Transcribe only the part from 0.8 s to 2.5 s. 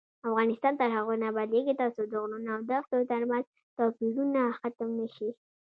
تر هغو نه ابادیږي، ترڅو د غرونو